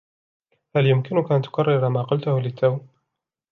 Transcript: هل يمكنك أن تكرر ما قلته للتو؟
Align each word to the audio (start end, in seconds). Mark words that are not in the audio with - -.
هل 0.75 0.87
يمكنك 0.87 1.31
أن 1.31 1.41
تكرر 1.41 1.89
ما 1.89 2.03
قلته 2.03 2.39
للتو؟ 2.41 2.77